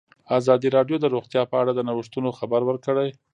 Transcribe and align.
ازادي 0.39 0.67
راډیو 0.77 0.97
د 1.01 1.05
روغتیا 1.15 1.41
په 1.51 1.55
اړه 1.61 1.71
د 1.75 1.79
نوښتونو 1.87 2.29
خبر 2.39 2.61
ورکړی. 2.65 3.09